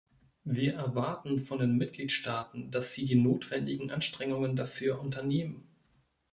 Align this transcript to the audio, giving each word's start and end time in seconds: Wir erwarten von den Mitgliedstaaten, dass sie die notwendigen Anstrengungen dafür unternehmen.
Wir 0.45 0.73
erwarten 0.73 1.37
von 1.37 1.59
den 1.59 1.77
Mitgliedstaaten, 1.77 2.71
dass 2.71 2.95
sie 2.95 3.05
die 3.05 3.13
notwendigen 3.13 3.91
Anstrengungen 3.91 4.55
dafür 4.55 4.99
unternehmen. 4.99 5.61